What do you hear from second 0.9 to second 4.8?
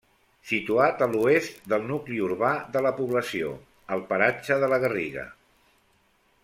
a l'oest del nucli urbà de la població, al paratge de